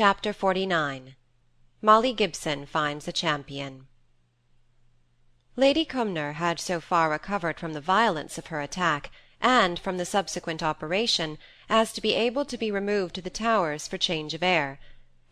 Chapter 0.00 0.32
XLIX 0.32 1.16
Molly 1.82 2.12
Gibson 2.12 2.66
finds 2.66 3.08
a 3.08 3.12
champion 3.12 3.88
Lady 5.56 5.84
Cumnor 5.84 6.34
had 6.34 6.60
so 6.60 6.80
far 6.80 7.10
recovered 7.10 7.58
from 7.58 7.72
the 7.72 7.80
violence 7.80 8.38
of 8.38 8.46
her 8.46 8.60
attack, 8.60 9.10
and 9.40 9.76
from 9.76 9.96
the 9.96 10.04
subsequent 10.04 10.62
operation, 10.62 11.36
as 11.68 11.92
to 11.92 12.00
be 12.00 12.14
able 12.14 12.44
to 12.44 12.56
be 12.56 12.70
removed 12.70 13.16
to 13.16 13.20
the 13.20 13.28
Towers 13.28 13.88
for 13.88 13.98
change 13.98 14.34
of 14.34 14.42
air; 14.44 14.78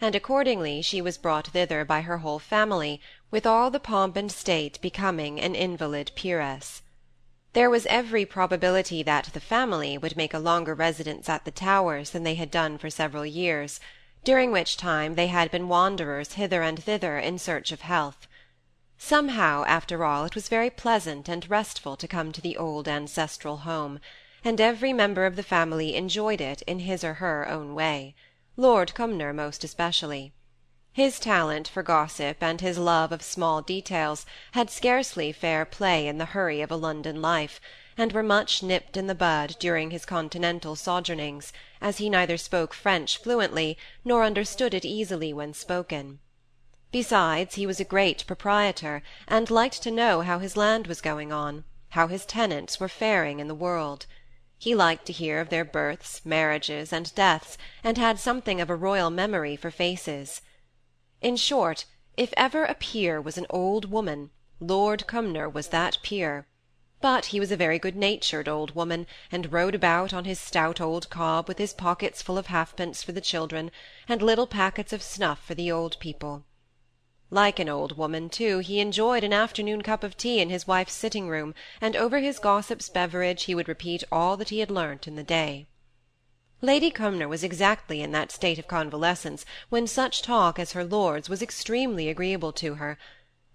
and 0.00 0.16
accordingly 0.16 0.83
she 0.83 1.01
was 1.01 1.17
brought 1.17 1.46
thither 1.46 1.85
by 1.85 2.01
her 2.01 2.19
whole 2.19 2.40
family, 2.40 3.01
with 3.30 3.46
all 3.46 3.71
the 3.71 3.78
pomp 3.78 4.17
and 4.17 4.33
state 4.33 4.80
becoming 4.80 5.40
an 5.40 5.54
invalid 5.54 6.10
peeress. 6.17 6.83
There 7.53 7.71
was 7.71 7.87
every 7.87 8.26
probability 8.26 9.04
that 9.04 9.26
the 9.26 9.38
family 9.38 9.96
would 9.96 10.17
make 10.17 10.35
a 10.35 10.40
longer 10.40 10.74
residence 10.74 11.28
at 11.28 11.44
the 11.44 11.53
Towers 11.53 12.10
than 12.10 12.24
they 12.24 12.35
had 12.35 12.51
done 12.51 12.78
for 12.78 12.90
several 12.90 13.24
years 13.24 13.78
during 14.27 14.51
which 14.51 14.77
time 14.77 15.15
they 15.15 15.29
had 15.29 15.53
been 15.53 15.69
wanderers 15.69 16.33
hither 16.33 16.61
and 16.61 16.83
thither 16.83 17.17
in 17.17 17.39
search 17.39 17.71
of 17.71 17.83
health. 17.83 18.27
Somehow, 18.98 19.62
after 19.69 20.05
all, 20.05 20.25
it 20.25 20.34
was 20.34 20.48
very 20.48 20.69
pleasant 20.69 21.29
and 21.29 21.48
restful 21.48 21.97
to 21.97 22.09
come 22.09 22.33
to 22.33 22.41
the 22.41 22.57
old 22.57 22.89
ancestral 22.89 23.59
home, 23.59 24.01
and 24.43 24.61
every 24.61 24.93
member 24.93 25.27
of 25.27 25.37
the 25.37 25.45
family 25.45 25.95
enjoyed 25.95 26.41
it 26.41 26.61
in 26.62 26.81
his 26.81 27.05
or 27.05 27.15
her 27.15 27.48
own 27.48 27.73
way 27.73 28.17
Lord 28.57 28.95
Cumnor 28.95 29.33
most 29.33 29.62
especially. 29.62 30.33
His 30.93 31.20
talent 31.20 31.69
for 31.69 31.84
gossip 31.84 32.39
and 32.41 32.61
his 32.61 32.79
love 32.79 33.12
of 33.12 33.23
small 33.23 33.62
details 33.62 34.27
had 34.53 34.70
scarcely 34.70 35.31
fair 35.31 35.65
play 35.65 36.09
in 36.09 36.19
the 36.19 36.33
hurry 36.34 36.61
of 36.62 36.73
a 36.73 36.77
London 36.77 37.23
life 37.23 37.61
and 37.98 38.12
were 38.12 38.23
much 38.23 38.62
nipped 38.62 38.96
in 38.96 39.06
the 39.06 39.14
bud 39.14 39.56
during 39.59 39.91
his 39.91 40.05
continental 40.05 40.77
sojournings, 40.77 41.52
as 41.80 41.98
he 41.98 42.10
neither 42.10 42.36
spoke 42.36 42.74
French 42.74 43.16
fluently 43.16 43.78
nor 44.05 44.22
understood 44.22 44.74
it 44.74 44.84
easily 44.84 45.32
when 45.32 45.55
spoken. 45.55 46.19
Besides, 46.92 47.55
he 47.55 47.66
was 47.66 47.80
a 47.80 47.84
great 47.84 48.27
proprietor, 48.27 49.03
and 49.27 49.50
liked 49.50 49.83
to 49.83 49.91
know 49.91 50.20
how 50.20 50.38
his 50.38 50.56
land 50.56 50.86
was 50.86 51.00
going 51.00 51.33
on, 51.33 51.64
how 51.91 52.06
his 52.06 52.27
tenants 52.27 52.78
were 52.78 52.88
faring 52.88 53.41
in 53.41 53.48
the 53.48 53.55
world. 53.55 54.06
He 54.58 54.75
liked 54.75 55.06
to 55.06 55.12
hear 55.12 55.41
of 55.41 55.48
their 55.48 55.64
births, 55.64 56.20
marriages, 56.25 56.92
and 56.92 57.14
deaths, 57.14 57.56
and 57.83 57.97
had 57.97 58.19
something 58.19 58.60
of 58.60 58.69
a 58.69 58.77
royal 58.77 59.10
memory 59.10 59.56
for 59.56 59.70
faces. 59.70 60.42
In 61.22 61.36
short, 61.36 61.86
if 62.16 62.33
ever 62.36 62.64
a 62.64 62.75
peer 62.75 63.20
was 63.20 63.38
an 63.38 63.47
old 63.48 63.91
woman, 63.91 64.31
Lord 64.60 65.06
Cumnor 65.06 65.48
was 65.48 65.69
that 65.69 65.98
peer 66.03 66.47
but 67.00 67.27
he 67.27 67.39
was 67.39 67.52
a 67.52 67.56
very 67.56 67.78
good-natured 67.78 68.48
old 68.48 68.75
woman, 68.75 69.06
and 69.30 69.52
rode 69.52 69.75
about 69.75 70.14
on 70.14 70.25
his 70.25 70.41
stout 70.41 70.80
old 70.80 71.11
cob 71.11 71.47
with 71.47 71.58
his 71.58 71.75
pockets 71.75 72.22
full 72.22 72.38
of 72.38 72.47
halfpence 72.47 73.03
for 73.03 73.12
the 73.12 73.20
children, 73.20 73.70
and 74.08 74.22
little 74.22 74.47
packets 74.47 74.92
of 74.92 75.03
snuff 75.03 75.44
for 75.44 75.55
the 75.55 75.70
old 75.70 75.98
people. 76.00 76.44
Like 77.30 77.58
an 77.58 77.69
old 77.69 77.98
woman, 77.98 78.28
too, 78.30 78.61
he 78.61 78.78
enjoyed 78.78 79.25
an 79.25 79.33
afternoon 79.33 79.83
cup 79.83 80.05
of 80.05 80.16
tea 80.16 80.41
in 80.41 80.48
his 80.48 80.66
wife's 80.66 80.94
sitting-room, 80.94 81.55
and 81.80 81.97
over 81.97 82.20
his 82.20 82.38
gossip's 82.38 82.88
beverage 82.88 83.44
he 83.44 83.55
would 83.55 83.69
repeat 83.69 84.05
all 84.12 84.36
that 84.36 84.50
he 84.50 84.60
had 84.60 84.70
learnt 84.70 85.08
in 85.08 85.16
the 85.16 85.25
day. 85.25 85.66
Lady 86.62 86.91
Cumnor 86.91 87.28
was 87.28 87.44
exactly 87.44 88.00
in 88.00 88.12
that 88.12 88.33
state 88.33 88.58
of 88.58 88.66
convalescence 88.66 89.44
when 89.69 89.86
such 89.86 90.22
talk 90.22 90.58
as 90.58 90.72
her 90.72 90.84
lord's 90.84 91.28
was 91.28 91.42
extremely 91.42 92.08
agreeable 92.08 92.53
to 92.53 92.77
her, 92.77 92.97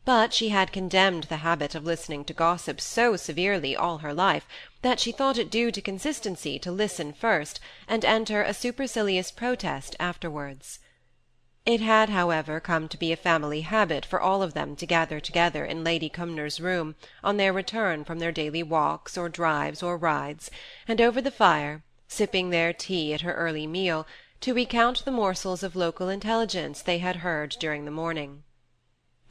but 0.04 0.34
she 0.34 0.50
had 0.50 0.72
condemned 0.72 1.26
the 1.26 1.38
habit 1.38 1.76
of 1.76 1.86
listening 1.86 2.26
to 2.26 2.34
gossip 2.34 2.82
so 2.82 3.16
severely 3.16 3.76
all 3.76 4.00
her 4.00 4.14
life 4.14 4.48
that 4.82 5.00
she 5.00 5.12
thought 5.12 5.38
it 5.38 5.52
due 5.52 5.72
to 5.72 5.82
consistency 5.82 6.58
to 6.58 6.72
listen 6.72 7.14
first 7.14 7.60
and 7.88 8.04
enter 8.04 8.42
a 8.42 8.54
supercilious 8.54 9.30
protest 9.30 9.96
afterwards. 10.00 10.80
It 11.64 11.82
had, 11.82 12.10
however, 12.10 12.60
come 12.60 12.88
to 12.88 12.98
be 12.98 13.12
a 13.12 13.16
family 13.16 13.62
habit 13.62 14.04
for 14.04 14.20
all 14.20 14.42
of 14.42 14.56
them 14.56 14.76
to 14.78 14.88
gather 14.88 15.20
together 15.20 15.64
in 15.64 15.84
Lady 15.84 16.10
Cumnor's 16.10 16.60
room 16.60 16.96
on 17.24 17.38
their 17.38 17.54
return 17.54 18.04
from 18.04 18.18
their 18.18 18.32
daily 18.32 18.64
walks 18.64 19.16
or 19.16 19.30
drives 19.30 19.84
or 19.84 19.96
rides, 19.96 20.50
and 20.88 21.00
over 21.00 21.22
the 21.22 21.30
fire, 21.30 21.84
sipping 22.08 22.50
their 22.50 22.74
tea 22.74 23.14
at 23.14 23.22
her 23.22 23.36
early 23.36 23.68
meal, 23.68 24.08
to 24.40 24.56
recount 24.56 25.06
the 25.06 25.12
morsels 25.12 25.62
of 25.62 25.76
local 25.76 26.10
intelligence 26.10 26.82
they 26.82 26.98
had 26.98 27.18
heard 27.18 27.56
during 27.60 27.86
the 27.86 27.92
morning. 27.92 28.42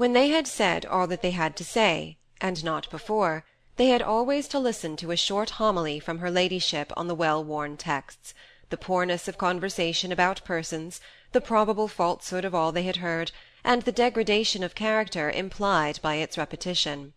When 0.00 0.14
they 0.14 0.30
had 0.30 0.46
said 0.46 0.86
all 0.86 1.06
that 1.08 1.20
they 1.20 1.32
had 1.32 1.56
to 1.56 1.62
say, 1.62 2.16
and 2.40 2.64
not 2.64 2.88
before, 2.88 3.44
they 3.76 3.88
had 3.88 4.00
always 4.00 4.48
to 4.48 4.58
listen 4.58 4.96
to 4.96 5.10
a 5.10 5.14
short 5.14 5.50
homily 5.60 6.00
from 6.00 6.20
her 6.20 6.30
ladyship 6.30 6.90
on 6.96 7.06
the 7.06 7.14
well-worn 7.14 7.76
texts, 7.76 8.32
the 8.70 8.78
poorness 8.78 9.28
of 9.28 9.36
conversation 9.36 10.10
about 10.10 10.42
persons, 10.42 11.02
the 11.32 11.40
probable 11.42 11.86
falsehood 11.86 12.46
of 12.46 12.54
all 12.54 12.72
they 12.72 12.84
had 12.84 12.96
heard, 12.96 13.30
and 13.62 13.82
the 13.82 13.92
degradation 13.92 14.62
of 14.62 14.74
character 14.74 15.30
implied 15.30 16.00
by 16.00 16.14
its 16.14 16.38
repetition. 16.38 17.12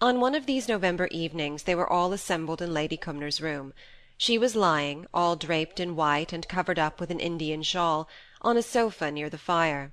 On 0.00 0.20
one 0.20 0.34
of 0.34 0.46
these 0.46 0.68
November 0.68 1.06
evenings 1.08 1.64
they 1.64 1.74
were 1.74 1.92
all 1.92 2.14
assembled 2.14 2.62
in 2.62 2.72
Lady 2.72 2.96
Cumnor's 2.96 3.42
room. 3.42 3.74
She 4.16 4.38
was 4.38 4.56
lying, 4.56 5.06
all 5.12 5.36
draped 5.36 5.78
in 5.78 5.96
white 5.96 6.32
and 6.32 6.48
covered 6.48 6.78
up 6.78 6.98
with 6.98 7.10
an 7.10 7.20
Indian 7.20 7.62
shawl, 7.62 8.08
on 8.40 8.56
a 8.56 8.62
sofa 8.62 9.10
near 9.10 9.28
the 9.28 9.36
fire. 9.36 9.92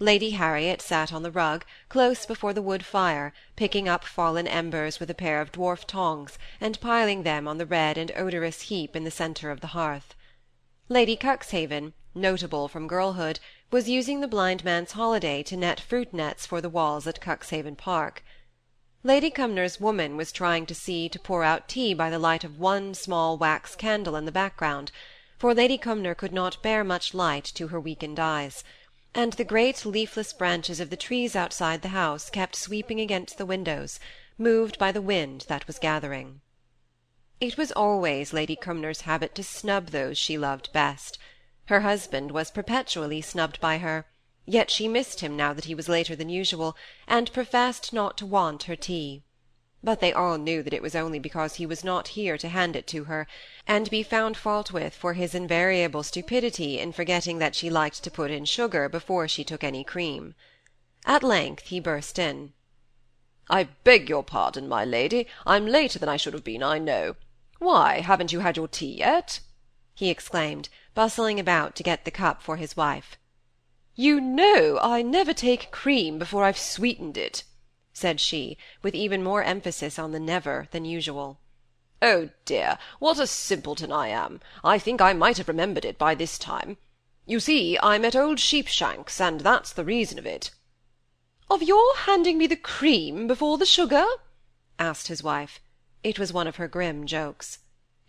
Lady 0.00 0.30
Harriet 0.30 0.82
sat 0.82 1.12
on 1.12 1.22
the 1.22 1.30
rug, 1.30 1.64
close 1.88 2.26
before 2.26 2.52
the 2.52 2.60
wood 2.60 2.84
fire, 2.84 3.32
picking 3.54 3.88
up 3.88 4.02
fallen 4.02 4.48
embers 4.48 4.98
with 4.98 5.08
a 5.08 5.14
pair 5.14 5.40
of 5.40 5.52
dwarf 5.52 5.84
tongs, 5.84 6.36
and 6.60 6.80
piling 6.80 7.22
them 7.22 7.46
on 7.46 7.58
the 7.58 7.66
red 7.66 7.96
and 7.96 8.10
odorous 8.16 8.62
heap 8.62 8.96
in 8.96 9.04
the 9.04 9.10
centre 9.10 9.52
of 9.52 9.60
the 9.60 9.68
hearth. 9.68 10.16
Lady 10.88 11.16
Cuxhaven, 11.16 11.92
notable 12.12 12.66
from 12.66 12.88
girlhood, 12.88 13.38
was 13.70 13.88
using 13.88 14.20
the 14.20 14.26
blind 14.26 14.64
man's 14.64 14.92
holiday 14.92 15.44
to 15.44 15.56
net 15.56 15.78
fruit 15.78 16.12
nets 16.12 16.44
for 16.44 16.60
the 16.60 16.68
walls 16.68 17.06
at 17.06 17.20
Cuxhaven 17.20 17.76
Park. 17.76 18.24
Lady 19.04 19.30
Cumnor's 19.30 19.78
woman 19.78 20.16
was 20.16 20.32
trying 20.32 20.66
to 20.66 20.74
see 20.74 21.08
to 21.08 21.20
pour 21.20 21.44
out 21.44 21.68
tea 21.68 21.94
by 21.94 22.10
the 22.10 22.18
light 22.18 22.42
of 22.42 22.58
one 22.58 22.94
small 22.94 23.38
wax 23.38 23.76
candle 23.76 24.16
in 24.16 24.24
the 24.24 24.32
background, 24.32 24.90
for 25.38 25.54
Lady 25.54 25.78
Cumnor 25.78 26.16
could 26.16 26.32
not 26.32 26.60
bear 26.62 26.82
much 26.82 27.14
light 27.14 27.44
to 27.44 27.68
her 27.68 27.78
weakened 27.78 28.18
eyes 28.18 28.64
and 29.14 29.34
the 29.34 29.44
great 29.44 29.86
leafless 29.86 30.32
branches 30.32 30.80
of 30.80 30.90
the 30.90 30.96
trees 30.96 31.36
outside 31.36 31.82
the 31.82 31.88
house 31.88 32.30
kept 32.30 32.56
sweeping 32.56 33.00
against 33.00 33.38
the 33.38 33.46
windows, 33.46 34.00
moved 34.36 34.78
by 34.78 34.90
the 34.90 35.02
wind 35.02 35.44
that 35.48 35.66
was 35.66 35.78
gathering. 35.78 36.40
It 37.40 37.56
was 37.56 37.70
always 37.72 38.32
Lady 38.32 38.56
Cumnor's 38.56 39.02
habit 39.02 39.34
to 39.36 39.42
snub 39.42 39.88
those 39.88 40.18
she 40.18 40.36
loved 40.36 40.72
best. 40.72 41.18
Her 41.66 41.80
husband 41.80 42.32
was 42.32 42.50
perpetually 42.50 43.20
snubbed 43.20 43.60
by 43.60 43.78
her, 43.78 44.06
yet 44.46 44.70
she 44.70 44.88
missed 44.88 45.20
him 45.20 45.36
now 45.36 45.52
that 45.52 45.66
he 45.66 45.74
was 45.74 45.88
later 45.88 46.16
than 46.16 46.28
usual, 46.28 46.76
and 47.06 47.32
professed 47.32 47.92
not 47.92 48.18
to 48.18 48.26
want 48.26 48.64
her 48.64 48.76
tea 48.76 49.22
but 49.84 50.00
they 50.00 50.14
all 50.14 50.38
knew 50.38 50.62
that 50.62 50.72
it 50.72 50.80
was 50.80 50.94
only 50.94 51.18
because 51.18 51.56
he 51.56 51.66
was 51.66 51.84
not 51.84 52.08
here 52.08 52.38
to 52.38 52.48
hand 52.48 52.74
it 52.74 52.86
to 52.86 53.04
her, 53.04 53.26
and 53.66 53.90
be 53.90 54.02
found 54.02 54.34
fault 54.34 54.72
with 54.72 54.94
for 54.94 55.12
his 55.12 55.34
invariable 55.34 56.02
stupidity 56.02 56.80
in 56.80 56.90
forgetting 56.90 57.36
that 57.36 57.54
she 57.54 57.68
liked 57.68 58.02
to 58.02 58.10
put 58.10 58.30
in 58.30 58.46
sugar 58.46 58.88
before 58.88 59.28
she 59.28 59.44
took 59.44 59.62
any 59.62 59.84
cream. 59.84 60.34
At 61.04 61.22
length 61.22 61.66
he 61.66 61.80
burst 61.80 62.18
in. 62.18 62.54
I 63.50 63.64
beg 63.84 64.08
your 64.08 64.24
pardon, 64.24 64.68
my 64.68 64.86
lady, 64.86 65.26
I'm 65.44 65.66
later 65.66 65.98
than 65.98 66.08
I 66.08 66.16
should 66.16 66.32
have 66.32 66.44
been, 66.44 66.62
I 66.62 66.78
know. 66.78 67.16
Why, 67.58 68.00
haven't 68.00 68.32
you 68.32 68.40
had 68.40 68.56
your 68.56 68.68
tea 68.68 68.96
yet? 69.00 69.40
he 69.94 70.08
exclaimed, 70.08 70.70
bustling 70.94 71.38
about 71.38 71.76
to 71.76 71.82
get 71.82 72.06
the 72.06 72.10
cup 72.10 72.42
for 72.42 72.56
his 72.56 72.74
wife. 72.74 73.18
You 73.94 74.18
know 74.18 74.78
I 74.80 75.02
never 75.02 75.34
take 75.34 75.70
cream 75.70 76.18
before 76.18 76.44
I've 76.44 76.56
sweetened 76.58 77.18
it 77.18 77.44
said 77.94 78.20
she, 78.20 78.58
with 78.82 78.94
even 78.94 79.22
more 79.22 79.42
emphasis 79.42 79.98
on 79.98 80.12
the 80.12 80.20
never 80.20 80.68
than 80.72 80.84
usual. 80.84 81.38
Oh 82.02 82.28
dear, 82.44 82.76
what 82.98 83.18
a 83.18 83.26
simpleton 83.26 83.90
I 83.90 84.08
am! 84.08 84.40
I 84.62 84.78
think 84.78 85.00
I 85.00 85.14
might 85.14 85.38
have 85.38 85.48
remembered 85.48 85.86
it 85.86 85.96
by 85.96 86.14
this 86.14 86.36
time. 86.36 86.76
You 87.24 87.40
see, 87.40 87.78
I 87.82 87.96
met 87.96 88.14
old 88.14 88.38
Sheepshanks, 88.38 89.18
and 89.20 89.40
that's 89.40 89.72
the 89.72 89.84
reason 89.84 90.18
of 90.18 90.26
it. 90.26 90.50
Of 91.48 91.62
your 91.62 91.96
handing 91.96 92.36
me 92.36 92.46
the 92.46 92.56
cream 92.56 93.26
before 93.26 93.56
the 93.56 93.64
sugar? 93.64 94.04
asked 94.78 95.08
his 95.08 95.22
wife. 95.22 95.60
It 96.02 96.18
was 96.18 96.32
one 96.32 96.46
of 96.46 96.56
her 96.56 96.68
grim 96.68 97.06
jokes. 97.06 97.60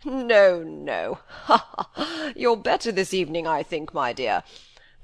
No, 0.04 0.62
no. 0.62 1.20
Ha, 1.44 1.86
ha! 1.94 2.32
You're 2.36 2.56
better 2.56 2.92
this 2.92 3.14
evening, 3.14 3.46
I 3.46 3.62
think, 3.62 3.94
my 3.94 4.12
dear. 4.12 4.42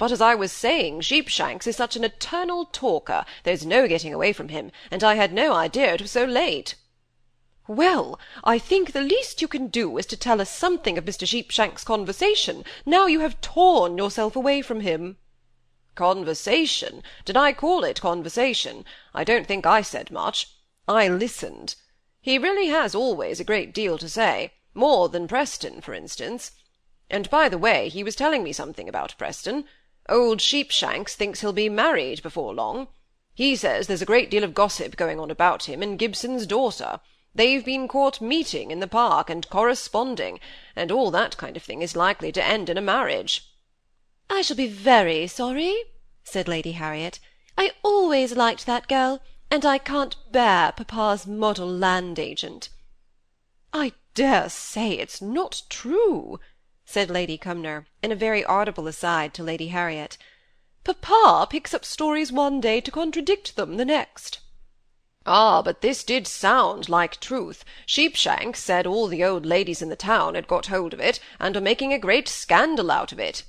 But 0.02 0.10
as 0.10 0.20
I 0.20 0.34
was 0.34 0.50
saying, 0.50 1.02
Sheepshanks 1.02 1.64
is 1.68 1.76
such 1.76 1.94
an 1.94 2.02
eternal 2.02 2.64
talker, 2.64 3.24
there's 3.44 3.64
no 3.64 3.86
getting 3.86 4.12
away 4.12 4.32
from 4.32 4.48
him, 4.48 4.72
and 4.90 5.04
I 5.04 5.14
had 5.14 5.32
no 5.32 5.52
idea 5.52 5.94
it 5.94 6.02
was 6.02 6.10
so 6.10 6.24
late. 6.24 6.74
Well, 7.68 8.18
I 8.42 8.58
think 8.58 8.90
the 8.90 9.00
least 9.00 9.40
you 9.40 9.46
can 9.46 9.68
do 9.68 9.96
is 9.98 10.06
to 10.06 10.16
tell 10.16 10.40
us 10.40 10.50
something 10.50 10.98
of 10.98 11.04
Mr. 11.04 11.24
Sheepshanks' 11.24 11.84
conversation, 11.84 12.64
now 12.84 13.06
you 13.06 13.20
have 13.20 13.40
torn 13.40 13.96
yourself 13.96 14.34
away 14.34 14.60
from 14.60 14.80
him. 14.80 15.18
Conversation? 15.94 17.04
Did 17.24 17.36
I 17.36 17.52
call 17.52 17.84
it 17.84 18.00
conversation? 18.00 18.84
I 19.14 19.22
don't 19.22 19.46
think 19.46 19.66
I 19.66 19.82
said 19.82 20.10
much. 20.10 20.48
I 20.88 21.06
listened. 21.06 21.76
He 22.20 22.38
really 22.38 22.66
has 22.66 22.96
always 22.96 23.38
a 23.38 23.44
great 23.44 23.72
deal 23.72 23.98
to 23.98 24.08
say, 24.08 24.54
more 24.74 25.08
than 25.08 25.28
Preston, 25.28 25.80
for 25.80 25.94
instance. 25.94 26.50
And 27.08 27.30
by 27.30 27.48
the 27.48 27.56
way, 27.56 27.88
he 27.88 28.02
was 28.02 28.16
telling 28.16 28.42
me 28.42 28.52
something 28.52 28.88
about 28.88 29.14
Preston. 29.16 29.64
Old 30.08 30.40
Sheepshanks 30.40 31.14
thinks 31.14 31.40
he'll 31.40 31.52
be 31.52 31.68
married 31.68 32.22
before 32.22 32.54
long. 32.54 32.88
He 33.34 33.56
says 33.56 33.86
there's 33.86 34.02
a 34.02 34.06
great 34.06 34.30
deal 34.30 34.44
of 34.44 34.54
gossip 34.54 34.96
going 34.96 35.20
on 35.20 35.30
about 35.30 35.64
him 35.64 35.82
and 35.82 35.98
Gibson's 35.98 36.46
daughter. 36.46 37.00
They've 37.34 37.64
been 37.64 37.88
caught 37.88 38.20
meeting 38.20 38.70
in 38.70 38.80
the 38.80 38.86
park 38.86 39.30
and 39.30 39.48
corresponding, 39.48 40.38
and 40.76 40.92
all 40.92 41.10
that 41.12 41.36
kind 41.38 41.56
of 41.56 41.62
thing 41.62 41.80
is 41.80 41.96
likely 41.96 42.30
to 42.32 42.44
end 42.44 42.68
in 42.68 42.76
a 42.76 42.82
marriage. 42.82 43.48
I 44.28 44.42
shall 44.42 44.56
be 44.56 44.66
very 44.68 45.26
sorry, 45.26 45.84
said 46.24 46.48
Lady 46.48 46.72
Harriet. 46.72 47.20
I 47.56 47.72
always 47.82 48.36
liked 48.36 48.66
that 48.66 48.88
girl, 48.88 49.22
and 49.50 49.64
I 49.64 49.78
can't 49.78 50.16
bear 50.30 50.72
papa's 50.72 51.26
model 51.26 51.68
land 51.68 52.18
agent. 52.18 52.68
I 53.72 53.92
dare 54.14 54.50
say 54.50 54.92
it's 54.92 55.22
not 55.22 55.62
true, 55.70 56.38
said 56.92 57.10
Lady 57.10 57.38
Cumnor, 57.38 57.86
in 58.02 58.12
a 58.12 58.14
very 58.14 58.44
audible 58.44 58.86
aside 58.86 59.32
to 59.32 59.42
Lady 59.42 59.68
Harriet. 59.68 60.18
Papa 60.84 61.46
picks 61.48 61.72
up 61.72 61.86
stories 61.86 62.30
one 62.30 62.60
day 62.60 62.82
to 62.82 62.90
contradict 62.90 63.56
them 63.56 63.78
the 63.78 63.84
next. 63.86 64.40
Ah, 65.24 65.62
but 65.62 65.80
this 65.80 66.04
did 66.04 66.26
sound 66.26 66.90
like 66.90 67.18
truth. 67.18 67.64
Sheepshanks 67.86 68.60
said 68.60 68.86
all 68.86 69.06
the 69.06 69.24
old 69.24 69.46
ladies 69.46 69.80
in 69.80 69.88
the 69.88 69.96
town 69.96 70.34
had 70.34 70.46
got 70.46 70.66
hold 70.66 70.92
of 70.92 71.00
it, 71.00 71.18
and 71.40 71.54
were 71.54 71.62
making 71.62 71.94
a 71.94 71.98
great 71.98 72.28
scandal 72.28 72.90
out 72.90 73.10
of 73.10 73.18
it. 73.18 73.44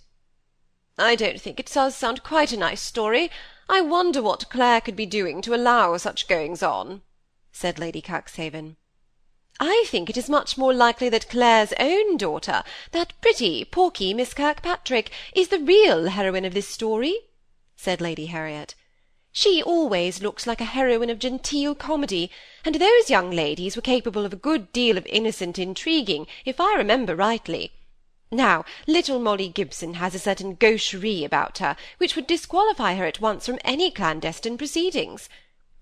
I 0.98 1.16
don't 1.16 1.42
think 1.42 1.60
it 1.60 1.66
does 1.66 1.98
sound 1.98 2.24
quite 2.24 2.54
a 2.54 2.58
nice 2.58 2.82
story. 2.82 3.30
I 3.68 3.82
wonder 3.82 4.22
what 4.22 4.50
Clare 4.50 4.80
could 4.80 4.96
be 4.96 5.06
doing 5.06 5.42
to 5.42 5.54
allow 5.54 5.98
such 5.98 6.30
goings 6.30 6.64
on, 6.64 7.02
said 7.52 7.78
Lady 7.78 8.02
Cuxhaven. 8.02 8.78
I 9.60 9.86
think 9.88 10.10
it 10.10 10.18
is 10.18 10.30
much 10.30 10.58
more 10.58 10.74
likely 10.74 11.10
that 11.10 11.30
Clare's 11.30 11.74
own 11.80 12.18
daughter, 12.18 12.64
that 12.92 13.14
pretty, 13.22 13.64
porky 13.64 14.14
Miss 14.14 14.34
Kirkpatrick, 14.34 15.12
is 15.36 15.50
the 15.50 15.60
real 15.60 16.08
heroine 16.10 16.46
of 16.46 16.54
this 16.54 16.68
story, 16.68 17.18
said 17.76 18.02
Lady 18.02 18.26
Harriet. 18.28 18.76
She 19.32 19.64
always 19.64 20.22
looks 20.22 20.46
like 20.46 20.62
a 20.62 20.66
heroine 20.66 21.10
of 21.10 21.20
genteel 21.20 21.76
comedy, 21.76 22.30
and 22.64 22.76
those 22.76 23.10
young 23.10 23.32
ladies 23.32 23.76
were 23.76 23.82
capable 23.82 24.26
of 24.26 24.34
a 24.34 24.38
good 24.38 24.72
deal 24.72 24.98
of 24.98 25.06
innocent 25.08 25.58
intriguing, 25.58 26.28
if 26.46 26.60
I 26.60 26.76
remember 26.76 27.16
rightly. 27.16 27.72
Now, 28.32 28.66
little 28.88 29.20
Molly 29.20 29.48
Gibson 29.48 29.96
has 29.96 30.16
a 30.16 30.20
certain 30.20 30.56
gaucherie 30.56 31.24
about 31.24 31.60
her, 31.60 31.76
which 31.98 32.16
would 32.16 32.26
disqualify 32.28 32.96
her 32.96 33.06
at 33.06 33.22
once 33.22 33.46
from 33.46 33.60
any 33.64 33.92
clandestine 33.92 34.58
proceedings. 34.58 35.30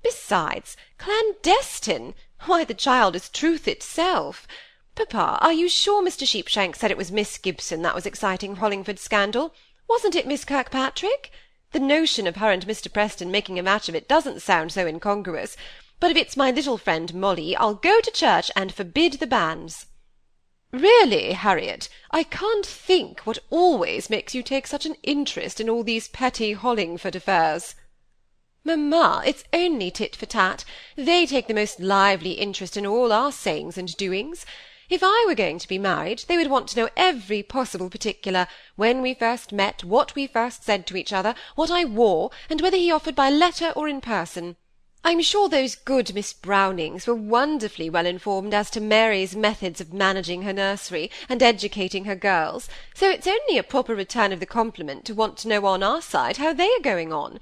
Besides, 0.04 0.76
clandestine! 0.98 2.14
Why, 2.46 2.64
the 2.64 2.74
child 2.74 3.16
is 3.16 3.30
truth 3.30 3.68
itself. 3.68 4.48
Papa, 4.96 5.38
are 5.42 5.54
you 5.54 5.70
sure 5.70 6.04
Mr. 6.04 6.28
Sheepshanks 6.28 6.80
said 6.80 6.90
it 6.90 6.98
was 6.98 7.12
Miss 7.12 7.38
Gibson 7.38 7.84
that 7.84 7.94
was 7.94 8.08
exciting 8.08 8.56
Hollingford's 8.56 9.02
scandal? 9.02 9.54
Wasn't 9.88 10.16
it 10.16 10.26
Miss 10.26 10.44
Kirkpatrick? 10.44 11.32
The 11.72 11.80
notion 11.80 12.26
of 12.26 12.38
her 12.38 12.50
and 12.50 12.66
Mr. 12.66 12.92
Preston 12.92 13.30
making 13.30 13.60
a 13.60 13.64
match 13.64 13.90
of 13.90 13.96
it 13.96 14.08
doesn't 14.08 14.42
sound 14.42 14.72
so 14.72 14.88
incongruous, 14.88 15.56
but 16.00 16.10
if 16.10 16.18
it's 16.18 16.36
my 16.36 16.50
little 16.50 16.80
friend 16.80 17.14
Molly, 17.14 17.56
I'll 17.56 17.76
go 17.76 18.02
to 18.02 18.12
church 18.12 18.50
and 18.56 18.74
forbid 18.74 19.14
the 19.14 19.28
banns. 19.28 19.86
Really, 20.72 21.34
Harriet, 21.34 21.90
I 22.10 22.24
can't 22.24 22.66
think 22.66 23.20
what 23.20 23.38
always 23.52 24.10
makes 24.10 24.34
you 24.34 24.42
take 24.42 24.66
such 24.66 24.88
an 24.88 24.96
interest 25.04 25.60
in 25.60 25.70
all 25.70 25.84
these 25.84 26.08
petty 26.08 26.56
Hollingford 26.56 27.14
affairs. 27.14 27.76
Mamma, 28.64 29.24
it's 29.26 29.44
only 29.52 29.90
tit 29.90 30.16
for 30.16 30.28
tat. 30.28 30.64
They 30.96 31.26
take 31.26 31.48
the 31.48 31.54
most 31.54 31.80
lively 31.80 32.34
interest 32.34 32.78
in 32.78 32.86
all 32.86 33.12
our 33.12 33.32
sayings 33.32 33.76
and 33.76 33.98
doings. 33.98 34.46
If 34.88 35.02
I 35.04 35.26
were 35.28 35.34
going 35.34 35.58
to 35.58 35.68
be 35.68 35.80
married, 35.80 36.26
they 36.28 36.38
would 36.38 36.52
want 36.52 36.68
to 36.70 36.80
know 36.80 36.90
every 36.96 37.42
possible 37.42 37.90
particular, 37.90 38.46
when 38.76 39.02
we 39.02 39.16
first 39.16 39.52
met, 39.52 39.84
what 39.84 40.14
we 40.14 40.28
first 40.28 40.64
said 40.64 40.86
to 40.88 40.96
each 40.96 41.12
other, 41.12 41.34
what 41.56 41.72
I 41.72 41.86
wore, 41.86 42.30
and 42.52 42.62
whether 42.62 42.78
he 42.78 42.92
offered 42.92 43.16
by 43.16 43.32
letter 43.32 43.72
or 43.72 43.88
in 43.88 44.00
person. 44.00 44.58
I'm 45.04 45.24
sure 45.24 45.50
those 45.50 45.74
good 45.74 46.14
Miss 46.14 46.32
Brownings 46.32 47.08
were 47.08 47.16
wonderfully 47.16 47.90
well 47.90 48.06
informed 48.06 48.54
as 48.54 48.70
to 48.72 48.80
Mary's 48.80 49.36
methods 49.36 49.82
of 49.82 49.92
managing 49.92 50.44
her 50.44 50.54
nursery, 50.54 51.10
and 51.28 51.42
educating 51.42 52.06
her 52.06 52.16
girls, 52.16 52.70
so 52.94 53.10
it's 53.10 53.26
only 53.26 53.58
a 53.58 53.64
proper 53.64 53.96
return 53.96 54.32
of 54.32 54.40
the 54.40 54.46
compliment 54.46 55.04
to 55.06 55.16
want 55.16 55.38
to 55.38 55.48
know 55.48 55.66
on 55.66 55.82
our 55.82 56.04
side 56.04 56.38
how 56.38 56.54
they 56.54 56.70
are 56.76 56.84
going 56.84 57.12
on. 57.12 57.40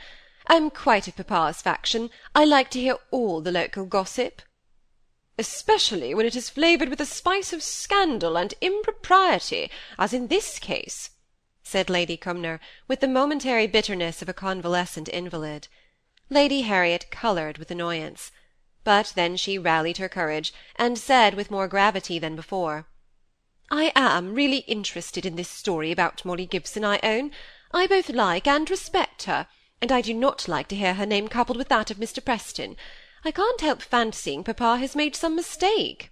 I'm 0.49 0.69
quite 0.69 1.07
of 1.07 1.15
papa's 1.15 1.61
faction. 1.61 2.09
I 2.35 2.43
like 2.43 2.69
to 2.71 2.81
hear 2.81 2.97
all 3.11 3.39
the 3.39 3.51
local 3.51 3.85
gossip 3.85 4.41
especially 5.39 6.13
when 6.13 6.25
it 6.25 6.35
is 6.35 6.49
flavoured 6.49 6.89
with 6.89 6.99
a 6.99 7.05
spice 7.05 7.53
of 7.53 7.63
scandal 7.63 8.37
and 8.37 8.53
impropriety, 8.59 9.71
as 9.97 10.13
in 10.13 10.27
this 10.27 10.59
case, 10.59 11.11
said 11.63 11.89
Lady 11.89 12.17
Cumnor, 12.17 12.59
with 12.89 12.99
the 12.99 13.07
momentary 13.07 13.65
bitterness 13.65 14.21
of 14.21 14.27
a 14.27 14.33
convalescent 14.33 15.07
invalid. 15.07 15.69
Lady 16.29 16.63
Harriet 16.63 17.09
coloured 17.09 17.57
with 17.57 17.71
annoyance. 17.71 18.33
But 18.83 19.13
then 19.15 19.37
she 19.37 19.57
rallied 19.57 19.97
her 19.97 20.09
courage, 20.09 20.53
and 20.75 20.97
said 20.97 21.35
with 21.35 21.49
more 21.49 21.69
gravity 21.69 22.19
than 22.19 22.35
before, 22.35 22.87
I 23.71 23.93
am 23.95 24.35
really 24.35 24.65
interested 24.67 25.25
in 25.25 25.37
this 25.37 25.49
story 25.49 25.89
about 25.89 26.25
Molly 26.25 26.47
Gibson, 26.47 26.83
I 26.83 26.99
own. 27.01 27.31
I 27.71 27.87
both 27.87 28.09
like 28.09 28.45
and 28.45 28.69
respect 28.69 29.23
her, 29.23 29.47
and 29.81 29.91
I 29.91 30.01
do 30.01 30.13
not 30.13 30.47
like 30.47 30.67
to 30.69 30.75
hear 30.75 30.95
her 30.95 31.05
name 31.05 31.27
coupled 31.27 31.57
with 31.57 31.69
that 31.69 31.89
of 31.89 31.97
Mr. 31.97 32.23
Preston. 32.23 32.75
I 33.23 33.31
can't 33.31 33.61
help 33.61 33.81
fancying 33.81 34.43
papa 34.43 34.77
has 34.77 34.95
made 34.95 35.15
some 35.15 35.35
mistake. 35.35 36.11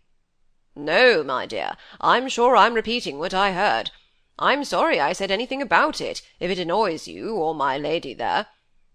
No, 0.75 1.23
my 1.23 1.45
dear, 1.45 1.75
I'm 1.99 2.29
sure 2.29 2.55
I'm 2.55 2.73
repeating 2.73 3.19
what 3.19 3.33
I 3.33 3.53
heard. 3.53 3.91
I'm 4.39 4.63
sorry 4.63 4.99
I 4.99 5.13
said 5.13 5.31
anything 5.31 5.61
about 5.61 5.99
it, 5.99 6.21
if 6.39 6.51
it 6.51 6.59
annoys 6.59 7.07
you, 7.07 7.35
or 7.35 7.55
my 7.55 7.77
lady 7.77 8.13
there. 8.13 8.47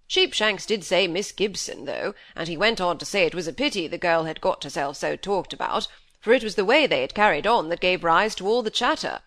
Sheepshanks 0.06 0.66
did 0.66 0.84
say 0.84 1.08
Miss 1.08 1.32
Gibson, 1.32 1.84
though, 1.84 2.14
and 2.36 2.46
he 2.46 2.56
went 2.56 2.80
on 2.80 2.98
to 2.98 3.04
say 3.04 3.24
it 3.24 3.34
was 3.34 3.48
a 3.48 3.52
pity 3.52 3.88
the 3.88 3.98
girl 3.98 4.24
had 4.24 4.40
got 4.40 4.62
herself 4.62 4.96
so 4.96 5.16
talked 5.16 5.52
about, 5.52 5.88
for 6.20 6.32
it 6.32 6.44
was 6.44 6.54
the 6.54 6.64
way 6.64 6.86
they 6.86 7.00
had 7.00 7.14
carried 7.14 7.46
on 7.46 7.68
that 7.70 7.80
gave 7.80 8.04
rise 8.04 8.34
to 8.36 8.46
all 8.46 8.62
the 8.62 8.70
chatter. 8.70 9.20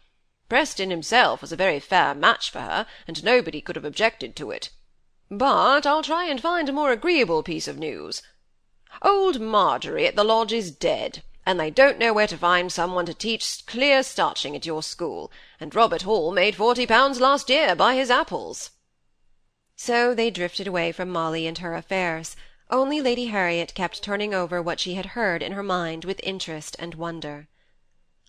Preston 0.48 0.92
himself 0.92 1.42
was 1.42 1.52
a 1.52 1.58
very 1.58 1.80
fair 1.80 2.16
match 2.16 2.50
for 2.50 2.62
her, 2.62 2.86
and 3.08 3.24
nobody 3.24 3.62
could 3.62 3.76
have 3.76 3.84
objected 3.84 4.36
to 4.38 4.52
it. 4.52 4.70
But 5.32 5.88
I'll 5.88 6.04
try 6.04 6.26
and 6.26 6.40
find 6.40 6.70
a 6.70 6.74
more 6.74 6.92
agreeable 6.92 7.42
piece 7.42 7.68
of 7.68 7.80
news. 7.80 8.22
Old 9.02 9.42
Margery 9.42 10.06
at 10.06 10.16
the 10.16 10.24
lodge 10.24 10.54
is 10.54 10.70
dead, 10.70 11.24
and 11.48 11.60
they 11.60 11.72
don't 11.72 11.98
know 11.98 12.14
where 12.14 12.28
to 12.28 12.38
find 12.38 12.72
some 12.72 12.94
one 12.94 13.08
to 13.08 13.14
teach 13.14 13.66
clear 13.66 14.04
starching 14.04 14.56
at 14.56 14.68
your 14.68 14.84
school, 14.84 15.32
and 15.60 15.74
Robert 15.74 16.04
Hall 16.04 16.32
made 16.32 16.56
forty 16.56 16.86
pounds 16.86 17.20
last 17.20 17.50
year 17.50 17.76
by 17.76 17.96
his 17.96 18.12
apples. 18.12 18.70
So 19.76 20.14
they 20.14 20.30
drifted 20.30 20.68
away 20.68 20.92
from 20.92 21.10
Molly 21.10 21.48
and 21.48 21.58
her 21.58 21.74
affairs, 21.74 22.36
only 22.70 23.02
Lady 23.02 23.26
Harriet 23.26 23.74
kept 23.74 24.04
turning 24.04 24.34
over 24.34 24.62
what 24.62 24.80
she 24.80 24.94
had 24.94 25.08
heard 25.08 25.42
in 25.42 25.54
her 25.54 25.64
mind 25.64 26.06
with 26.06 26.22
interest 26.24 26.76
and 26.78 26.94
wonder. 26.94 27.48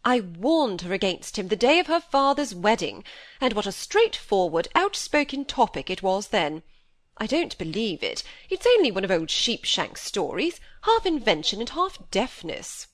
I 0.02 0.20
warned 0.20 0.80
her 0.80 0.94
against 0.94 1.38
him 1.38 1.48
the 1.48 1.56
day 1.56 1.78
of 1.78 1.88
her 1.88 2.00
father's 2.00 2.54
wedding, 2.54 3.04
and 3.38 3.52
what 3.52 3.66
a 3.66 3.72
straightforward, 3.72 4.68
outspoken 4.74 5.44
topic 5.44 5.90
it 5.90 6.02
was 6.02 6.28
then. 6.28 6.62
I 7.18 7.26
don't 7.26 7.56
believe 7.56 8.02
it. 8.02 8.22
It's 8.50 8.66
only 8.66 8.90
one 8.90 9.02
of 9.02 9.10
old 9.10 9.30
Sheepshanks' 9.30 10.02
stories, 10.02 10.60
half 10.82 11.06
invention 11.06 11.60
and 11.60 11.70
half 11.70 11.98
deafness. 12.10 12.88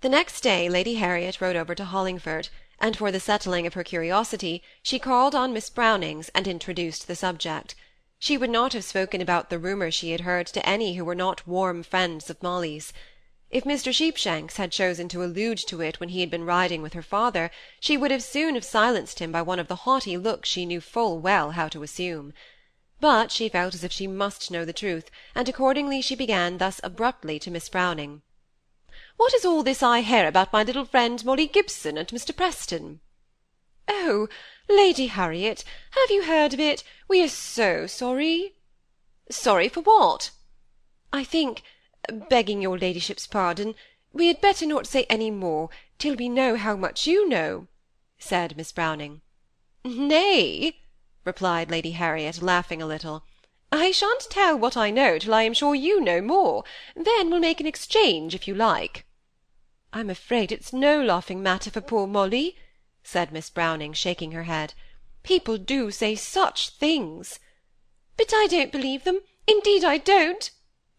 The 0.00 0.08
next 0.08 0.40
day 0.40 0.70
Lady 0.70 0.94
Harriet 0.94 1.42
rode 1.42 1.56
over 1.56 1.74
to 1.74 1.84
Hollingford, 1.84 2.48
and 2.78 2.96
for 2.96 3.12
the 3.12 3.20
settling 3.20 3.66
of 3.66 3.74
her 3.74 3.84
curiosity, 3.84 4.62
she 4.82 4.98
called 4.98 5.34
on 5.34 5.52
Miss 5.52 5.68
Brownings 5.68 6.30
and 6.34 6.48
introduced 6.48 7.06
the 7.06 7.14
subject. 7.14 7.74
She 8.18 8.38
would 8.38 8.48
not 8.48 8.72
have 8.72 8.84
spoken 8.84 9.20
about 9.20 9.50
the 9.50 9.58
rumour 9.58 9.90
she 9.90 10.12
had 10.12 10.22
heard 10.22 10.46
to 10.46 10.66
any 10.66 10.94
who 10.94 11.04
were 11.04 11.14
not 11.14 11.46
warm 11.46 11.82
friends 11.82 12.30
of 12.30 12.42
Molly's. 12.42 12.94
If 13.50 13.64
Mr. 13.64 13.92
Sheepshanks 13.92 14.56
had 14.56 14.72
chosen 14.72 15.06
to 15.10 15.22
allude 15.22 15.58
to 15.66 15.82
it 15.82 16.00
when 16.00 16.08
he 16.08 16.20
had 16.20 16.30
been 16.30 16.46
riding 16.46 16.80
with 16.80 16.94
her 16.94 17.02
father, 17.02 17.50
she 17.78 17.98
would 17.98 18.10
have 18.10 18.22
soon 18.22 18.54
have 18.54 18.64
silenced 18.64 19.18
him 19.18 19.30
by 19.30 19.42
one 19.42 19.58
of 19.58 19.68
the 19.68 19.84
haughty 19.84 20.16
looks 20.16 20.48
she 20.48 20.64
knew 20.64 20.80
full 20.80 21.18
well 21.18 21.50
how 21.50 21.68
to 21.68 21.82
assume 21.82 22.32
but 23.00 23.32
she 23.32 23.48
felt 23.48 23.74
as 23.74 23.82
if 23.82 23.92
she 23.92 24.06
must 24.06 24.50
know 24.50 24.64
the 24.64 24.72
truth, 24.72 25.10
and 25.34 25.48
accordingly 25.48 26.00
she 26.02 26.14
began 26.14 26.58
thus 26.58 26.80
abruptly 26.84 27.38
to 27.38 27.50
Miss 27.50 27.68
Browning. 27.68 28.22
What 29.16 29.34
is 29.34 29.44
all 29.44 29.62
this 29.62 29.82
I 29.82 30.00
hear 30.00 30.26
about 30.26 30.52
my 30.52 30.62
little 30.62 30.84
friend 30.84 31.24
Molly 31.24 31.46
Gibson 31.46 31.98
and 31.98 32.08
Mr. 32.08 32.34
Preston? 32.36 33.00
Oh, 33.88 34.28
Lady 34.68 35.06
Harriet, 35.06 35.64
have 35.92 36.10
you 36.10 36.24
heard 36.24 36.54
of 36.54 36.60
it? 36.60 36.84
We 37.08 37.22
are 37.22 37.28
so 37.28 37.86
sorry. 37.86 38.54
Sorry 39.30 39.68
for 39.68 39.80
what? 39.80 40.30
I 41.12 41.24
think, 41.24 41.62
begging 42.28 42.62
your 42.62 42.78
ladyship's 42.78 43.26
pardon, 43.26 43.74
we 44.12 44.28
had 44.28 44.40
better 44.40 44.66
not 44.66 44.86
say 44.86 45.04
any 45.08 45.30
more 45.30 45.70
till 45.98 46.16
we 46.16 46.28
know 46.28 46.56
how 46.56 46.76
much 46.76 47.06
you 47.06 47.28
know, 47.28 47.66
said 48.18 48.56
Miss 48.56 48.72
Browning. 48.72 49.22
Nay, 49.84 50.80
replied 51.24 51.70
Lady 51.70 51.92
Harriet, 51.92 52.42
laughing 52.42 52.80
a 52.80 52.86
little. 52.86 53.24
I 53.72 53.92
shan't 53.92 54.28
tell 54.30 54.58
what 54.58 54.76
I 54.76 54.90
know 54.90 55.18
till 55.18 55.34
I 55.34 55.42
am 55.42 55.54
sure 55.54 55.74
you 55.74 56.00
know 56.00 56.20
more. 56.20 56.64
Then 56.96 57.30
we'll 57.30 57.40
make 57.40 57.60
an 57.60 57.66
exchange, 57.66 58.34
if 58.34 58.48
you 58.48 58.54
like. 58.54 59.06
I'm 59.92 60.10
afraid 60.10 60.50
it's 60.50 60.72
no 60.72 61.02
laughing 61.02 61.42
matter 61.42 61.70
for 61.70 61.80
poor 61.80 62.06
Molly, 62.06 62.56
said 63.02 63.32
Miss 63.32 63.50
Browning, 63.50 63.92
shaking 63.92 64.32
her 64.32 64.44
head. 64.44 64.74
People 65.22 65.58
do 65.58 65.90
say 65.90 66.14
such 66.14 66.70
things. 66.70 67.38
But 68.16 68.32
I 68.32 68.46
don't 68.48 68.72
believe 68.72 69.04
them, 69.04 69.20
indeed 69.46 69.84
I 69.84 69.98
don't, 69.98 70.50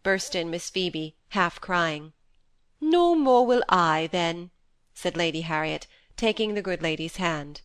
burst 0.02 0.34
in 0.34 0.50
Miss 0.50 0.70
Phoebe, 0.70 1.16
half 1.30 1.60
crying. 1.60 2.12
"No 2.80 3.14
more 3.14 3.46
will 3.46 3.62
I, 3.68 4.08
then, 4.12 4.50
said 4.94 5.16
Lady 5.16 5.42
Harriet, 5.42 5.86
taking 6.16 6.54
the 6.54 6.62
good 6.62 6.82
lady's 6.82 7.16
hand. 7.16 7.62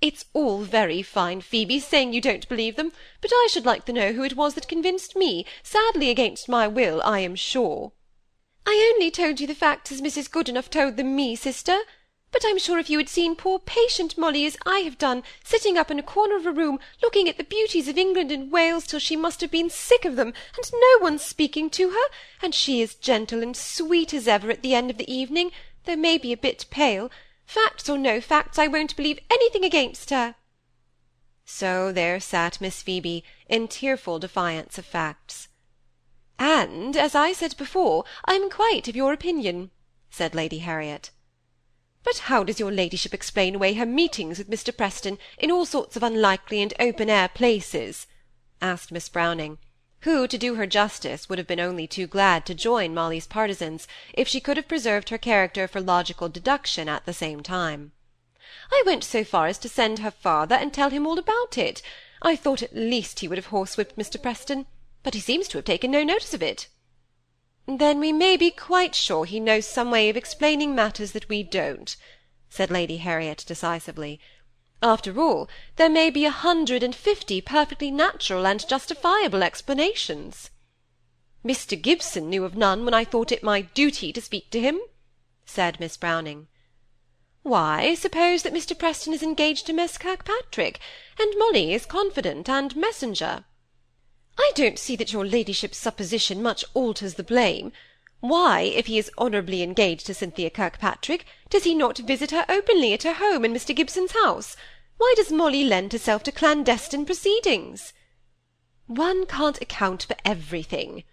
It's 0.00 0.24
all 0.32 0.62
very 0.62 1.02
fine, 1.02 1.40
Phoebe, 1.40 1.78
saying 1.80 2.12
you 2.12 2.20
don't 2.20 2.48
believe 2.48 2.76
them, 2.76 2.92
but 3.20 3.30
I 3.32 3.48
should 3.50 3.64
like 3.64 3.84
to 3.86 3.92
know 3.92 4.12
who 4.12 4.22
it 4.22 4.36
was 4.36 4.54
that 4.54 4.68
convinced 4.68 5.16
me, 5.16 5.46
sadly 5.62 6.10
against 6.10 6.48
my 6.48 6.66
will, 6.68 7.00
I 7.02 7.20
am 7.20 7.36
sure. 7.36 7.92
I 8.66 8.92
only 8.94 9.10
told 9.10 9.40
you 9.40 9.46
the 9.46 9.54
facts 9.54 9.92
as 9.92 10.00
Mrs. 10.00 10.30
Goodenough 10.30 10.70
told 10.70 10.96
them 10.96 11.14
me, 11.14 11.36
sister. 11.36 11.80
But 12.34 12.44
I'm 12.44 12.58
sure 12.58 12.80
if 12.80 12.90
you 12.90 12.98
had 12.98 13.08
seen 13.08 13.36
poor 13.36 13.60
patient 13.60 14.18
Molly 14.18 14.44
as 14.44 14.56
I 14.66 14.80
have 14.80 14.98
done, 14.98 15.22
sitting 15.44 15.78
up 15.78 15.88
in 15.88 16.00
a 16.00 16.02
corner 16.02 16.34
of 16.34 16.46
a 16.46 16.52
room, 16.52 16.80
looking 17.00 17.28
at 17.28 17.36
the 17.36 17.44
beauties 17.44 17.86
of 17.86 17.96
England 17.96 18.32
and 18.32 18.50
Wales 18.50 18.88
till 18.88 18.98
she 18.98 19.14
must 19.14 19.40
have 19.40 19.52
been 19.52 19.70
sick 19.70 20.04
of 20.04 20.16
them, 20.16 20.34
and 20.56 20.72
no 20.72 20.98
one 20.98 21.20
speaking 21.20 21.70
to 21.70 21.90
her, 21.90 22.06
and 22.42 22.52
she 22.52 22.82
as 22.82 22.96
gentle 22.96 23.40
and 23.40 23.56
sweet 23.56 24.12
as 24.12 24.26
ever 24.26 24.50
at 24.50 24.62
the 24.62 24.74
end 24.74 24.90
of 24.90 24.98
the 24.98 25.12
evening, 25.12 25.52
though 25.84 25.94
maybe 25.94 26.32
a 26.32 26.36
bit 26.36 26.66
pale, 26.70 27.08
facts 27.46 27.88
or 27.88 27.98
no 27.98 28.20
facts, 28.20 28.58
I 28.58 28.66
won't 28.66 28.96
believe 28.96 29.18
anything 29.30 29.64
against 29.64 30.10
her. 30.10 30.36
So 31.44 31.92
there 31.92 32.20
sat 32.20 32.60
Miss 32.60 32.82
Phoebe, 32.82 33.22
in 33.48 33.68
tearful 33.68 34.18
defiance 34.18 34.78
of 34.78 34.86
facts. 34.86 35.48
And, 36.38 36.96
as 36.96 37.14
I 37.14 37.32
said 37.32 37.56
before, 37.56 38.04
I 38.24 38.34
am 38.34 38.50
quite 38.50 38.88
of 38.88 38.96
your 38.96 39.12
opinion, 39.12 39.70
said 40.10 40.34
Lady 40.34 40.58
Harriet. 40.58 41.10
But 42.02 42.18
how 42.18 42.44
does 42.44 42.60
your 42.60 42.72
ladyship 42.72 43.14
explain 43.14 43.54
away 43.54 43.74
her 43.74 43.86
meetings 43.86 44.38
with 44.38 44.50
Mr. 44.50 44.76
Preston 44.76 45.18
in 45.38 45.50
all 45.50 45.64
sorts 45.64 45.96
of 45.96 46.02
unlikely 46.02 46.60
and 46.60 46.74
open-air 46.78 47.28
places? 47.28 48.06
asked 48.60 48.92
Miss 48.92 49.08
Browning, 49.08 49.58
who, 50.04 50.28
to 50.28 50.38
do 50.38 50.54
her 50.54 50.66
justice, 50.66 51.28
would 51.28 51.38
have 51.38 51.46
been 51.46 51.60
only 51.60 51.86
too 51.86 52.06
glad 52.06 52.44
to 52.44 52.54
join 52.54 52.94
Molly's 52.94 53.26
partisans, 53.26 53.88
if 54.12 54.28
she 54.28 54.40
could 54.40 54.58
have 54.58 54.68
preserved 54.68 55.08
her 55.08 55.18
character 55.18 55.66
for 55.66 55.80
logical 55.80 56.28
deduction 56.28 56.88
at 56.88 57.06
the 57.06 57.12
same 57.12 57.42
time. 57.42 57.92
I 58.70 58.82
went 58.84 59.02
so 59.02 59.24
far 59.24 59.46
as 59.46 59.58
to 59.58 59.68
send 59.68 60.00
her 60.00 60.10
father 60.10 60.54
and 60.54 60.72
tell 60.72 60.90
him 60.90 61.06
all 61.06 61.18
about 61.18 61.56
it. 61.56 61.80
I 62.20 62.36
thought 62.36 62.62
at 62.62 62.76
least 62.76 63.20
he 63.20 63.28
would 63.28 63.38
have 63.38 63.48
horsewhipped 63.48 63.96
Mr. 63.96 64.20
Preston, 64.20 64.66
but 65.02 65.14
he 65.14 65.20
seems 65.20 65.48
to 65.48 65.58
have 65.58 65.64
taken 65.64 65.90
no 65.90 66.04
notice 66.04 66.34
of 66.34 66.42
it. 66.42 66.68
Then 67.66 67.98
we 67.98 68.12
may 68.12 68.36
be 68.36 68.50
quite 68.50 68.94
sure 68.94 69.24
he 69.24 69.40
knows 69.40 69.66
some 69.66 69.90
way 69.90 70.10
of 70.10 70.16
explaining 70.18 70.74
matters 70.74 71.12
that 71.12 71.30
we 71.30 71.42
don't, 71.42 71.96
said 72.50 72.70
Lady 72.70 72.98
Harriet 72.98 73.42
decisively. 73.46 74.20
After 74.86 75.18
all, 75.18 75.48
there 75.76 75.88
may 75.88 76.10
be 76.10 76.26
a 76.26 76.30
hundred 76.30 76.82
and 76.82 76.94
fifty 76.94 77.40
perfectly 77.40 77.90
natural 77.90 78.46
and 78.46 78.68
justifiable 78.68 79.42
explanations. 79.42 80.50
Mr. 81.42 81.80
Gibson 81.80 82.28
knew 82.28 82.44
of 82.44 82.54
none 82.54 82.84
when 82.84 82.92
I 82.92 83.02
thought 83.02 83.32
it 83.32 83.42
my 83.42 83.62
duty 83.62 84.12
to 84.12 84.20
speak 84.20 84.50
to 84.50 84.60
him, 84.60 84.78
said 85.46 85.80
Miss 85.80 85.96
Browning. 85.96 86.48
Why, 87.42 87.94
suppose 87.94 88.42
that 88.42 88.52
Mr. 88.52 88.78
Preston 88.78 89.14
is 89.14 89.22
engaged 89.22 89.64
to 89.68 89.72
Miss 89.72 89.96
Kirkpatrick, 89.96 90.80
and 91.18 91.32
Molly 91.38 91.72
is 91.72 91.86
confidant 91.86 92.50
and 92.50 92.76
messenger. 92.76 93.46
I 94.38 94.52
don't 94.54 94.78
see 94.78 94.96
that 94.96 95.14
your 95.14 95.24
ladyship's 95.24 95.78
supposition 95.78 96.42
much 96.42 96.62
alters 96.74 97.14
the 97.14 97.24
blame. 97.24 97.72
Why, 98.20 98.60
if 98.60 98.86
he 98.86 98.98
is 98.98 99.10
honourably 99.18 99.62
engaged 99.62 100.04
to 100.06 100.14
Cynthia 100.14 100.50
Kirkpatrick, 100.50 101.24
does 101.48 101.64
he 101.64 101.74
not 101.74 101.98
visit 101.98 102.32
her 102.32 102.44
openly 102.50 102.92
at 102.92 103.02
her 103.04 103.14
home 103.14 103.46
in 103.46 103.54
Mr. 103.54 103.74
Gibson's 103.74 104.12
house? 104.12 104.56
Why 104.96 105.14
does 105.16 105.32
Molly 105.32 105.64
lend 105.64 105.92
herself 105.92 106.22
to 106.24 106.32
clandestine 106.32 107.04
proceedings? 107.04 107.92
One 108.86 109.26
can't 109.26 109.60
account 109.60 110.02
for 110.04 110.16
everything, 110.24 111.04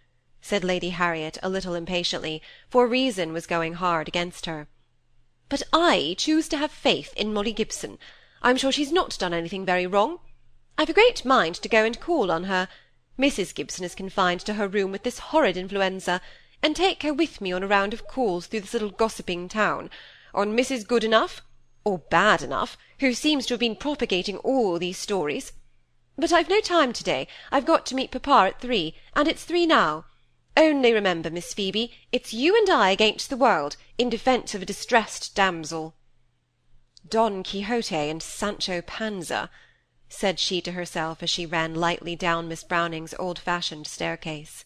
said 0.41 0.63
Lady 0.63 0.89
Harriet 0.89 1.37
a 1.41 1.49
little 1.49 1.75
impatiently, 1.75 2.41
for 2.69 2.87
reason 2.87 3.33
was 3.33 3.47
going 3.47 3.73
hard 3.73 4.07
against 4.07 4.45
her. 4.45 4.67
But 5.49 5.63
I 5.73 6.15
choose 6.17 6.47
to 6.49 6.57
have 6.57 6.71
faith 6.71 7.13
in 7.15 7.33
Molly 7.33 7.53
Gibson. 7.53 7.97
I'm 8.41 8.57
sure 8.57 8.71
she's 8.71 8.91
not 8.91 9.17
done 9.19 9.33
anything 9.33 9.65
very 9.65 9.87
wrong. 9.87 10.19
I've 10.77 10.89
a 10.89 10.93
great 10.93 11.25
mind 11.25 11.55
to 11.55 11.69
go 11.69 11.83
and 11.83 11.99
call 11.99 12.31
on 12.31 12.45
her, 12.45 12.67
Mrs. 13.19 13.53
Gibson 13.53 13.83
is 13.83 13.93
confined 13.93 14.41
to 14.41 14.55
her 14.55 14.67
room 14.67 14.91
with 14.91 15.03
this 15.03 15.19
horrid 15.19 15.57
influenza, 15.57 16.21
and 16.63 16.75
take 16.75 17.03
her 17.03 17.13
with 17.13 17.41
me 17.41 17.51
on 17.51 17.63
a 17.63 17.67
round 17.67 17.93
of 17.93 18.07
calls 18.07 18.47
through 18.47 18.61
this 18.61 18.73
little 18.73 18.89
gossiping 18.89 19.49
town, 19.49 19.89
on 20.33 20.55
Mrs. 20.55 20.85
Goodenough, 20.85 21.41
or 21.83 21.99
Bad 22.09 22.41
enough, 22.41 22.77
who 22.99 23.13
seems 23.13 23.45
to 23.45 23.53
have 23.53 23.59
been 23.59 23.75
propagating 23.75 24.37
all 24.37 24.77
these 24.77 24.97
stories. 24.97 25.53
But 26.17 26.31
I've 26.31 26.49
no 26.49 26.61
time 26.61 26.93
to-day. 26.93 27.27
I've 27.51 27.65
got 27.65 27.85
to 27.87 27.95
meet 27.95 28.11
papa 28.11 28.49
at 28.49 28.61
three, 28.61 28.95
and 29.15 29.27
it's 29.27 29.43
three 29.43 29.65
now. 29.65 30.05
Only 30.57 30.91
remember, 30.91 31.29
Miss 31.29 31.53
Phoebe, 31.53 31.93
it's 32.11 32.33
you 32.33 32.55
and 32.55 32.69
I 32.69 32.91
against 32.91 33.29
the 33.29 33.37
world, 33.37 33.77
in 33.97 34.09
defence 34.09 34.53
of 34.53 34.61
a 34.61 34.65
distressed 34.65 35.33
damsel. 35.33 35.95
Don 37.07 37.43
Quixote 37.43 37.95
and 37.95 38.21
Sancho 38.21 38.81
Panza, 38.81 39.49
said 40.09 40.39
she 40.39 40.61
to 40.61 40.73
herself 40.73 41.23
as 41.23 41.29
she 41.29 41.45
ran 41.45 41.73
lightly 41.73 42.15
down 42.15 42.47
Miss 42.47 42.63
Browning's 42.63 43.15
old-fashioned 43.17 43.87
staircase. 43.87 44.65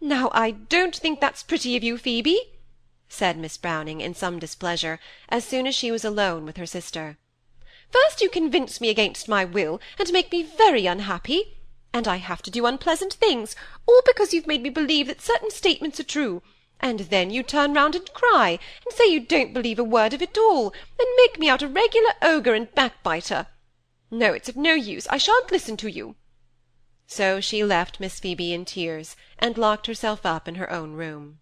Now 0.00 0.30
I 0.32 0.52
don't 0.52 0.96
think 0.96 1.20
that's 1.20 1.42
pretty 1.42 1.76
of 1.76 1.84
you, 1.84 1.98
Phoebe, 1.98 2.40
said 3.08 3.38
Miss 3.38 3.56
Browning, 3.56 4.00
in 4.00 4.14
some 4.14 4.38
displeasure, 4.38 5.00
as 5.28 5.44
soon 5.44 5.66
as 5.66 5.74
she 5.74 5.90
was 5.90 6.04
alone 6.04 6.44
with 6.44 6.56
her 6.56 6.66
sister. 6.66 7.16
First 7.90 8.20
you 8.20 8.28
convince 8.28 8.80
me 8.80 8.90
against 8.90 9.28
my 9.28 9.44
will, 9.44 9.80
and 9.98 10.12
make 10.12 10.30
me 10.30 10.42
very 10.42 10.86
unhappy, 10.86 11.58
and 11.92 12.06
I 12.06 12.16
have 12.16 12.42
to 12.42 12.50
do 12.50 12.66
unpleasant 12.66 13.14
things, 13.14 13.56
all 13.86 14.02
because 14.04 14.34
you've 14.34 14.46
made 14.46 14.62
me 14.62 14.68
believe 14.68 15.06
that 15.06 15.22
certain 15.22 15.50
statements 15.50 15.98
are 15.98 16.04
true, 16.04 16.42
and 16.80 17.00
then 17.00 17.30
you 17.30 17.42
turn 17.42 17.72
round 17.72 17.94
and 17.94 18.12
cry, 18.12 18.58
and 18.84 18.94
say 18.94 19.06
you 19.06 19.20
don't 19.20 19.54
believe 19.54 19.78
a 19.78 19.84
word 19.84 20.12
of 20.12 20.20
it 20.20 20.36
all, 20.36 20.74
and 20.98 21.08
make 21.16 21.38
me 21.38 21.48
out 21.48 21.62
a 21.62 21.68
regular 21.68 22.12
ogre 22.20 22.54
and 22.54 22.74
backbiter. 22.74 23.46
No, 24.10 24.32
it's 24.32 24.48
of 24.48 24.56
no 24.56 24.74
use. 24.74 25.06
I 25.08 25.18
shan't 25.18 25.50
listen 25.50 25.76
to 25.78 25.90
you. 25.90 26.14
So 27.06 27.40
she 27.40 27.64
left 27.64 28.00
Miss 28.00 28.20
Phoebe 28.20 28.52
in 28.52 28.64
tears, 28.66 29.16
and 29.38 29.56
locked 29.56 29.86
herself 29.86 30.26
up 30.26 30.46
in 30.46 30.56
her 30.56 30.70
own 30.70 30.92
room. 30.92 31.38